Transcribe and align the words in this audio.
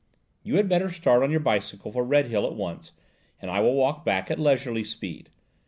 You 0.41 0.55
had 0.55 0.67
better 0.67 0.89
start 0.89 1.21
on 1.21 1.29
your 1.29 1.41
bicycle 1.41 1.91
for 1.91 2.03
Redhill 2.03 2.47
at 2.47 2.55
once, 2.55 2.91
and 3.39 3.51
I 3.51 3.59
will 3.59 3.75
walk 3.75 4.03
back 4.03 4.31
at 4.31 4.39
leisurely 4.39 4.83
speed. 4.83 5.29